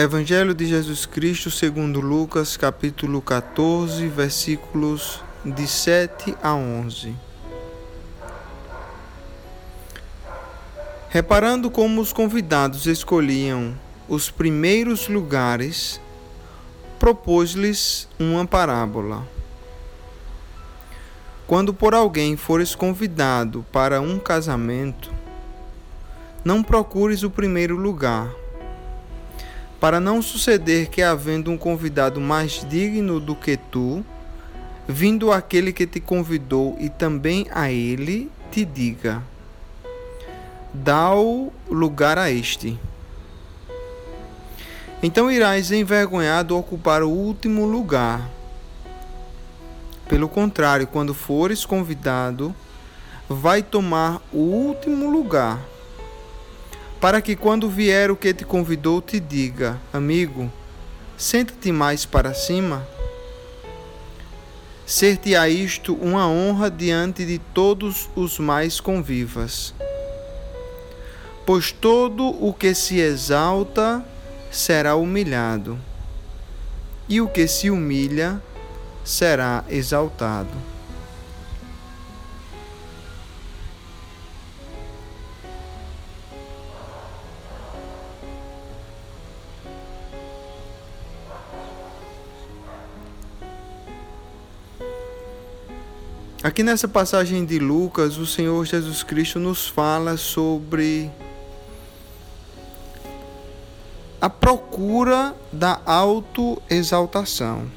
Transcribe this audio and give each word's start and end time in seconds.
Evangelho 0.00 0.54
de 0.54 0.64
Jesus 0.64 1.06
Cristo 1.06 1.50
segundo 1.50 2.00
Lucas, 2.00 2.56
capítulo 2.56 3.20
14, 3.20 4.06
versículos 4.06 5.24
de 5.44 5.66
7 5.66 6.36
a 6.40 6.54
11. 6.54 7.16
Reparando 11.08 11.68
como 11.68 12.00
os 12.00 12.12
convidados 12.12 12.86
escolhiam 12.86 13.74
os 14.08 14.30
primeiros 14.30 15.08
lugares, 15.08 16.00
propôs-lhes 17.00 18.08
uma 18.20 18.46
parábola. 18.46 19.26
Quando 21.44 21.74
por 21.74 21.92
alguém 21.92 22.36
fores 22.36 22.72
convidado 22.72 23.66
para 23.72 24.00
um 24.00 24.20
casamento, 24.20 25.10
não 26.44 26.62
procures 26.62 27.24
o 27.24 27.30
primeiro 27.30 27.74
lugar 27.74 28.30
para 29.80 30.00
não 30.00 30.20
suceder 30.20 30.88
que, 30.88 31.02
havendo 31.02 31.50
um 31.50 31.58
convidado 31.58 32.20
mais 32.20 32.64
digno 32.68 33.20
do 33.20 33.34
que 33.36 33.56
tu, 33.56 34.04
vindo 34.86 35.30
aquele 35.30 35.72
que 35.72 35.86
te 35.86 36.00
convidou 36.00 36.76
e 36.80 36.88
também 36.88 37.46
a 37.52 37.70
ele, 37.70 38.30
te 38.50 38.64
diga: 38.64 39.22
Dá 40.74 41.14
o 41.14 41.52
lugar 41.68 42.18
a 42.18 42.30
este. 42.30 42.78
Então 45.00 45.30
irás 45.30 45.70
envergonhado 45.70 46.56
ocupar 46.56 47.02
o 47.04 47.10
último 47.10 47.64
lugar. 47.64 48.28
Pelo 50.08 50.28
contrário, 50.28 50.88
quando 50.88 51.14
fores 51.14 51.64
convidado, 51.64 52.52
vai 53.28 53.62
tomar 53.62 54.20
o 54.32 54.38
último 54.38 55.08
lugar 55.08 55.60
para 57.00 57.22
que 57.22 57.36
quando 57.36 57.68
vier 57.68 58.10
o 58.10 58.16
que 58.16 58.34
te 58.34 58.44
convidou 58.44 59.00
te 59.00 59.20
diga: 59.20 59.78
Amigo, 59.92 60.50
senta-te 61.16 61.70
mais 61.70 62.04
para 62.04 62.34
cima. 62.34 62.86
Ser-te-á 64.84 65.48
isto 65.48 65.94
uma 65.94 66.26
honra 66.28 66.70
diante 66.70 67.24
de 67.24 67.38
todos 67.38 68.08
os 68.16 68.38
mais 68.38 68.80
convivas. 68.80 69.74
Pois 71.44 71.70
todo 71.70 72.26
o 72.44 72.52
que 72.52 72.74
se 72.74 72.98
exalta 72.98 74.04
será 74.50 74.96
humilhado, 74.96 75.78
e 77.08 77.20
o 77.20 77.28
que 77.28 77.46
se 77.46 77.70
humilha 77.70 78.40
será 79.04 79.64
exaltado. 79.68 80.77
Aqui 96.48 96.62
nessa 96.62 96.88
passagem 96.88 97.44
de 97.44 97.58
Lucas, 97.58 98.16
o 98.16 98.24
Senhor 98.24 98.64
Jesus 98.64 99.02
Cristo 99.02 99.38
nos 99.38 99.68
fala 99.68 100.16
sobre 100.16 101.10
a 104.18 104.30
procura 104.30 105.36
da 105.52 105.78
autoexaltação. 105.84 107.70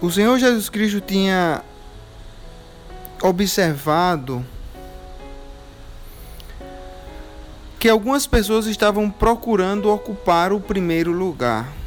O 0.00 0.08
Senhor 0.08 0.38
Jesus 0.38 0.68
Cristo 0.68 1.00
tinha 1.00 1.64
observado 3.20 4.46
que 7.80 7.88
algumas 7.88 8.28
pessoas 8.28 8.66
estavam 8.66 9.10
procurando 9.10 9.90
ocupar 9.90 10.52
o 10.52 10.60
primeiro 10.60 11.10
lugar. 11.10 11.81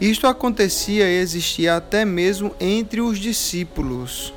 Isto 0.00 0.26
acontecia 0.26 1.06
e 1.06 1.20
existia 1.20 1.76
até 1.76 2.06
mesmo 2.06 2.54
entre 2.58 3.02
os 3.02 3.18
discípulos, 3.18 4.32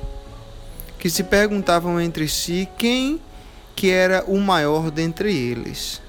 que 0.99 1.09
se 1.09 1.23
perguntavam 1.23 2.01
entre 2.01 2.27
si 2.27 2.67
quem 2.77 3.21
que 3.73 3.89
era 3.89 4.25
o 4.27 4.39
maior 4.39 4.91
dentre 4.91 5.33
eles. 5.33 6.01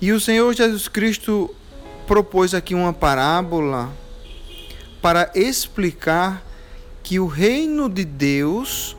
E 0.00 0.10
o 0.12 0.18
Senhor 0.18 0.52
Jesus 0.52 0.88
Cristo 0.88 1.54
propôs 2.06 2.52
aqui 2.52 2.74
uma 2.74 2.92
parábola 2.92 3.92
para 5.00 5.30
explicar 5.34 6.44
que 7.02 7.20
o 7.20 7.26
reino 7.26 7.88
de 7.88 8.04
Deus, 8.04 8.96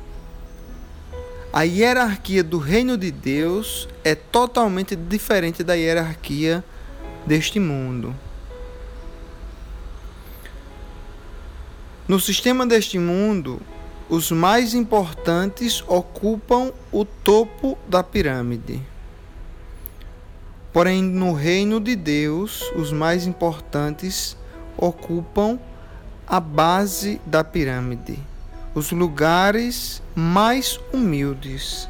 a 1.52 1.64
hierarquia 1.64 2.44
do 2.44 2.58
reino 2.58 2.98
de 2.98 3.12
Deus 3.12 3.90
é 4.06 4.16
totalmente 4.16 4.96
diferente 4.96 5.64
da 5.64 5.74
hierarquia 5.74 6.64
deste 7.26 7.60
mundo. 7.60 8.16
No 12.08 12.20
sistema 12.20 12.66
deste 12.66 13.00
mundo, 13.00 13.62
os 14.10 14.32
mais 14.32 14.74
importantes 14.74 15.84
ocupam 15.88 16.72
o 16.92 17.06
topo 17.06 17.78
da 17.88 18.04
pirâmide. 18.04 18.82
Porém, 20.74 21.02
no 21.02 21.34
reino 21.34 21.80
de 21.80 21.96
Deus, 21.96 22.70
os 22.76 22.92
mais 22.92 23.26
importantes 23.26 24.38
ocupam 24.78 25.60
a 26.28 26.40
base 26.40 27.20
da 27.26 27.44
pirâmide, 27.44 28.18
os 28.74 28.92
lugares 28.92 30.02
mais 30.16 30.80
humildes. 30.94 31.90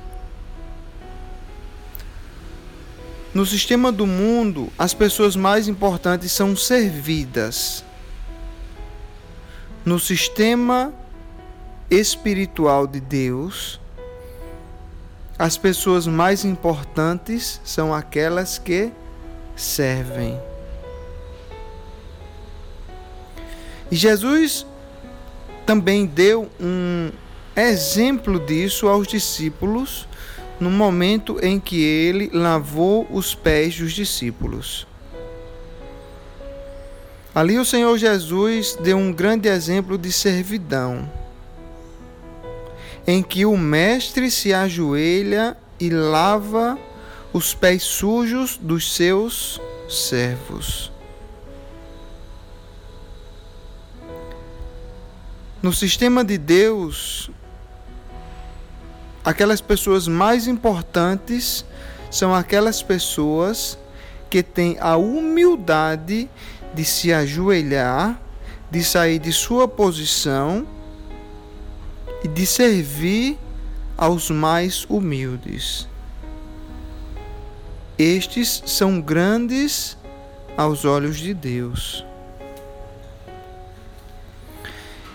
No 3.33 3.45
sistema 3.45 3.93
do 3.93 4.05
mundo, 4.05 4.71
as 4.77 4.93
pessoas 4.93 5.37
mais 5.37 5.69
importantes 5.69 6.33
são 6.33 6.53
servidas. 6.55 7.83
No 9.85 9.99
sistema 9.99 10.93
espiritual 11.89 12.85
de 12.85 12.99
Deus, 12.99 13.79
as 15.39 15.57
pessoas 15.57 16.05
mais 16.05 16.43
importantes 16.43 17.61
são 17.63 17.93
aquelas 17.93 18.57
que 18.57 18.91
servem. 19.55 20.37
E 23.89 23.95
Jesus 23.95 24.65
também 25.65 26.05
deu 26.05 26.49
um 26.59 27.11
exemplo 27.55 28.39
disso 28.39 28.87
aos 28.87 29.07
discípulos 29.07 30.07
no 30.61 30.69
momento 30.69 31.39
em 31.41 31.59
que 31.59 31.81
ele 31.81 32.29
lavou 32.31 33.07
os 33.09 33.33
pés 33.33 33.79
dos 33.79 33.93
discípulos. 33.93 34.87
Ali 37.33 37.57
o 37.57 37.65
Senhor 37.65 37.97
Jesus 37.97 38.77
deu 38.79 38.95
um 38.95 39.11
grande 39.11 39.49
exemplo 39.49 39.97
de 39.97 40.11
servidão, 40.11 41.11
em 43.07 43.23
que 43.23 43.43
o 43.43 43.57
mestre 43.57 44.29
se 44.29 44.53
ajoelha 44.53 45.57
e 45.79 45.89
lava 45.89 46.77
os 47.33 47.55
pés 47.55 47.81
sujos 47.81 48.55
dos 48.55 48.93
seus 48.93 49.59
servos. 49.89 50.91
No 55.59 55.73
sistema 55.73 56.23
de 56.23 56.37
Deus, 56.37 57.31
aquelas 59.23 59.61
pessoas 59.61 60.07
mais 60.07 60.47
importantes 60.47 61.65
são 62.09 62.33
aquelas 62.33 62.81
pessoas 62.81 63.77
que 64.29 64.41
têm 64.41 64.77
a 64.79 64.97
humildade 64.97 66.29
de 66.73 66.85
se 66.85 67.13
ajoelhar, 67.13 68.19
de 68.69 68.83
sair 68.83 69.19
de 69.19 69.31
sua 69.31 69.67
posição 69.67 70.65
e 72.23 72.27
de 72.27 72.45
servir 72.45 73.37
aos 73.97 74.29
mais 74.29 74.85
humildes. 74.89 75.87
Estes 77.97 78.63
são 78.65 78.99
grandes 78.99 79.97
aos 80.57 80.85
olhos 80.85 81.17
de 81.17 81.33
Deus. 81.33 82.05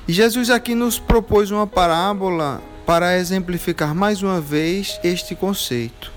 E 0.07 0.13
Jesus 0.13 0.51
aqui 0.51 0.75
nos 0.75 0.99
propôs 0.99 1.51
uma 1.51 1.67
parábola 1.67 2.63
para 2.87 3.19
exemplificar 3.19 3.93
mais 3.93 4.23
uma 4.23 4.41
vez 4.41 5.01
este 5.03 5.35
conceito. 5.35 6.13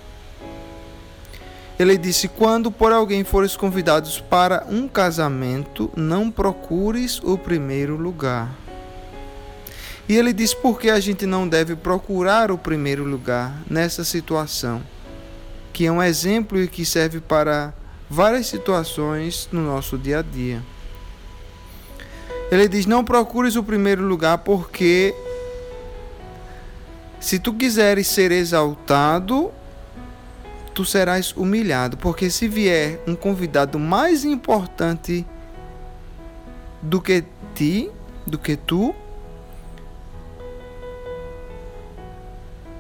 Ele 1.80 1.98
disse: 1.98 2.28
Quando 2.28 2.72
por 2.72 2.92
alguém 2.92 3.24
fores 3.24 3.58
convidados 3.58 4.20
para 4.20 4.66
um 4.70 4.88
casamento, 4.88 5.90
não 5.96 6.30
procures 6.30 7.20
o 7.24 7.38
primeiro 7.38 7.96
lugar. 7.98 8.54
E 10.08 10.16
ele 10.16 10.32
diz 10.32 10.54
por 10.54 10.80
que 10.80 10.90
a 10.90 11.00
gente 11.00 11.26
não 11.26 11.48
deve 11.48 11.76
procurar 11.76 12.52
o 12.52 12.58
primeiro 12.58 13.04
lugar 13.04 13.54
nessa 13.70 14.04
situação, 14.04 14.82
que 15.74 15.86
é 15.86 15.92
um 15.92 16.02
exemplo 16.02 16.62
e 16.62 16.68
que 16.68 16.86
serve 16.86 17.20
para 17.20 17.74
várias 18.10 18.48
situações 18.48 19.48
no 19.52 19.62
nosso 19.62 19.98
dia 19.98 20.20
a 20.20 20.22
dia. 20.22 20.62
Ele 22.52 22.68
diz: 22.68 22.86
Não 22.86 23.04
procures 23.04 23.56
o 23.56 23.64
primeiro 23.64 24.04
lugar 24.04 24.40
porque 24.40 25.16
Se 27.20 27.38
tu 27.38 27.54
quiseres 27.54 28.08
ser 28.08 28.32
exaltado, 28.32 29.52
tu 30.74 30.86
serás 30.86 31.36
humilhado, 31.36 31.98
porque 31.98 32.30
se 32.30 32.48
vier 32.48 33.02
um 33.06 33.16
convidado 33.16 33.78
mais 33.78 34.24
importante 34.24 35.26
do 36.82 37.02
que 37.02 37.26
ti, 37.54 37.92
do 38.26 38.38
que 38.38 38.56
tu, 38.56 38.96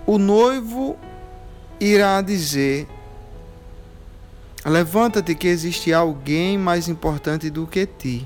o 0.06 0.18
noivo 0.18 0.98
irá 1.78 2.22
dizer: 2.22 2.88
Levanta-te, 4.66 5.36
que 5.36 5.50
existe 5.50 5.94
alguém 5.94 6.58
mais 6.58 6.88
importante 6.88 7.50
do 7.50 7.68
que 7.68 7.86
ti. 7.86 8.26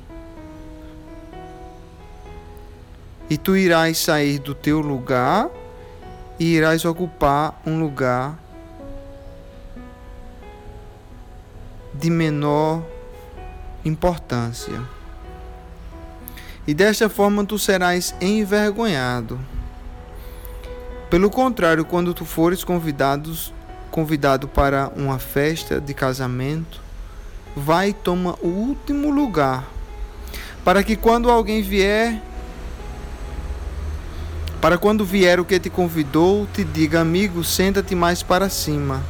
E 3.28 3.38
tu 3.38 3.58
irás 3.58 3.98
sair 3.98 4.38
do 4.38 4.54
teu 4.54 4.80
lugar 4.80 5.50
e 6.44 6.58
irás 6.58 6.84
ocupar 6.84 7.62
um 7.66 7.80
lugar 7.80 8.38
de 11.94 12.10
menor 12.10 12.84
importância. 13.86 14.82
E 16.68 16.74
desta 16.74 17.08
forma 17.08 17.46
tu 17.46 17.58
serás 17.58 18.14
envergonhado. 18.20 19.40
Pelo 21.10 21.30
contrário, 21.30 21.86
quando 21.86 22.14
tu 22.14 22.26
fores 22.26 22.62
convidados, 22.62 23.54
convidado 23.90 24.46
para 24.46 24.92
uma 24.98 25.20
festa 25.20 25.80
de 25.80 25.94
casamento, 25.94 26.82
vai 27.56 27.92
e 27.92 27.94
toma 27.94 28.38
o 28.42 28.50
último 28.50 29.10
lugar, 29.10 29.66
para 30.66 30.84
que 30.84 30.98
quando 30.98 31.32
alguém 31.32 31.62
vier 31.62 32.22
para 34.64 34.78
quando 34.78 35.04
vier 35.04 35.42
o 35.42 35.46
que 35.46 35.60
te 35.60 35.70
convidou, 35.70 36.48
te 36.48 36.64
diga, 36.64 37.02
amigo, 37.02 37.44
senta-te 37.44 37.94
mais 37.96 38.24
para 38.24 38.48
cima. 38.48 39.04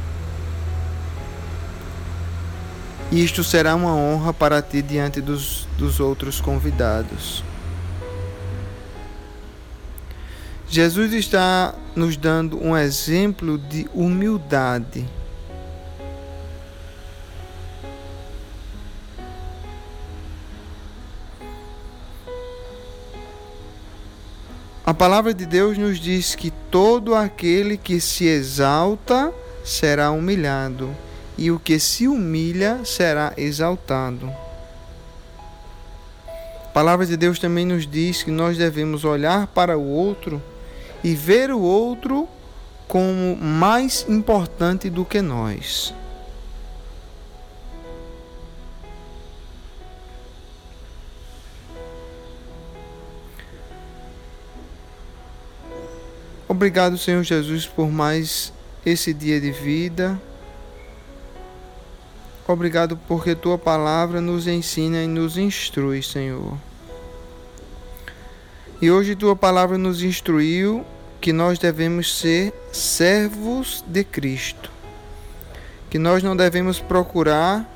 Isto 3.12 3.44
será 3.44 3.76
uma 3.76 3.94
honra 3.94 4.32
para 4.34 4.60
ti 4.60 4.82
diante 4.82 5.20
dos, 5.20 5.68
dos 5.78 6.00
outros 6.00 6.40
convidados. 6.40 7.44
Jesus 10.68 11.12
está 11.12 11.72
nos 11.94 12.16
dando 12.16 12.60
um 12.60 12.76
exemplo 12.76 13.56
de 13.56 13.88
humildade. 13.94 15.08
A 24.86 24.92
palavra 24.92 25.32
de 25.32 25.46
Deus 25.46 25.78
nos 25.78 25.98
diz 25.98 26.34
que 26.34 26.50
todo 26.50 27.14
aquele 27.14 27.78
que 27.78 27.98
se 27.98 28.26
exalta 28.26 29.32
será 29.64 30.10
humilhado, 30.10 30.94
e 31.38 31.50
o 31.50 31.58
que 31.58 31.78
se 31.78 32.06
humilha 32.06 32.84
será 32.84 33.32
exaltado. 33.38 34.30
A 36.64 36.68
palavra 36.74 37.06
de 37.06 37.16
Deus 37.16 37.38
também 37.38 37.64
nos 37.64 37.86
diz 37.86 38.22
que 38.22 38.30
nós 38.30 38.58
devemos 38.58 39.06
olhar 39.06 39.46
para 39.46 39.78
o 39.78 39.88
outro 39.88 40.42
e 41.02 41.14
ver 41.14 41.50
o 41.50 41.60
outro 41.60 42.28
como 42.86 43.36
mais 43.36 44.04
importante 44.06 44.90
do 44.90 45.02
que 45.02 45.22
nós. 45.22 45.94
Obrigado, 56.54 56.96
Senhor 56.96 57.24
Jesus, 57.24 57.66
por 57.66 57.90
mais 57.90 58.52
esse 58.86 59.12
dia 59.12 59.40
de 59.40 59.50
vida. 59.50 60.16
Obrigado 62.46 62.96
porque 63.08 63.34
tua 63.34 63.58
palavra 63.58 64.20
nos 64.20 64.46
ensina 64.46 65.02
e 65.02 65.08
nos 65.08 65.36
instrui, 65.36 66.00
Senhor. 66.00 66.56
E 68.80 68.88
hoje 68.88 69.16
tua 69.16 69.34
palavra 69.34 69.76
nos 69.76 70.00
instruiu 70.00 70.86
que 71.20 71.32
nós 71.32 71.58
devemos 71.58 72.16
ser 72.16 72.54
servos 72.72 73.84
de 73.88 74.04
Cristo. 74.04 74.70
Que 75.90 75.98
nós 75.98 76.22
não 76.22 76.36
devemos 76.36 76.78
procurar 76.78 77.68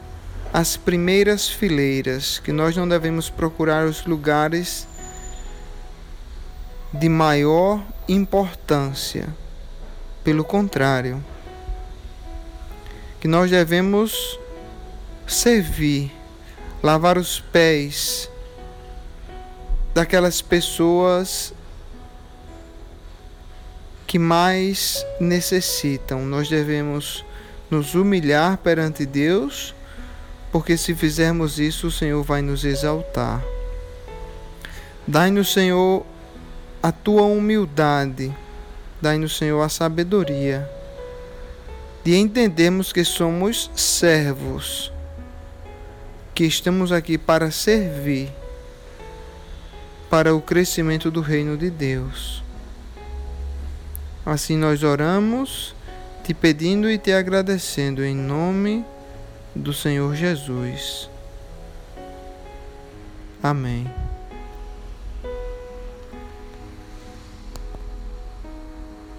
as 0.53 0.77
primeiras 0.77 1.49
fileiras, 1.49 2.39
que 2.39 2.53
nós 2.53 2.77
não 2.77 2.89
devemos 2.89 3.29
procurar 3.29 3.87
os 3.87 4.07
lugares 4.07 4.87
de 6.93 7.09
maior 7.09 7.83
importância. 8.09 9.29
Pelo 10.25 10.45
contrário, 10.45 11.23
que 13.21 13.29
nós 13.29 13.51
devemos 13.51 14.39
servir, 15.27 16.13
lavar 16.83 17.19
os 17.19 17.41
pés 17.41 18.31
daquelas 19.95 20.41
pessoas 20.41 21.53
que 24.07 24.19
mais 24.19 25.05
necessitam. 25.21 26.25
Nós 26.25 26.49
devemos 26.49 27.25
nos 27.71 27.95
humilhar 27.95 28.57
perante 28.59 29.05
Deus, 29.05 29.75
porque 30.51 30.77
se 30.77 30.95
fizermos 30.95 31.59
isso, 31.59 31.89
o 31.89 31.91
Senhor 31.91 32.23
vai 32.23 32.41
nos 32.41 32.65
exaltar. 32.65 33.45
Dai-nos, 35.07 35.53
Senhor, 35.53 36.07
a 36.83 36.93
tua 36.93 37.23
humildade, 37.23 38.35
dai-nos, 39.01 39.37
Senhor, 39.37 39.61
a 39.63 39.69
sabedoria 39.69 40.69
de 42.05 42.17
entendermos 42.17 42.93
que 42.93 43.05
somos 43.05 43.71
servos, 43.75 44.93
que 46.35 46.45
estamos 46.45 46.93
aqui 46.93 47.19
para 47.19 47.51
servir, 47.51 48.31
para 50.09 50.35
o 50.35 50.41
crescimento 50.41 51.11
do 51.11 51.21
reino 51.21 51.57
de 51.57 51.69
Deus. 51.69 52.43
Assim 54.25 54.57
nós 54.57 54.83
oramos, 54.83 55.75
te 56.25 56.33
pedindo 56.33 56.91
e 56.91 56.97
te 56.97 57.13
agradecendo 57.13 58.05
em 58.05 58.15
nome 58.15 58.85
do 59.55 59.73
Senhor 59.73 60.15
Jesus. 60.15 61.11
Amém. 63.43 64.08